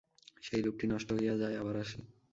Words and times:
সেই 0.43 0.61
রূপটি 0.61 0.85
নষ্ট 0.87 1.09
হইয়া 1.11 1.35
যায়, 1.37 1.55
আবার 1.57 1.75
আসে। 1.83 1.99